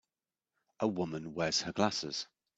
a 0.79 0.87
woman 0.87 1.35
wears 1.35 1.61
her 1.61 1.71
glasses. 1.71 2.25